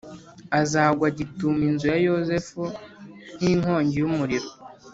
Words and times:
azagwa 0.61 1.07
gitumo 1.17 1.61
inzu 1.69 1.85
ya 1.93 1.97
Yozefu 2.07 2.61
nk’inkongi 3.37 3.95
y’umuriro, 3.99 4.49